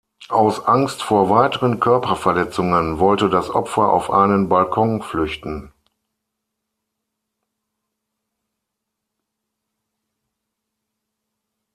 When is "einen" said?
4.09-4.49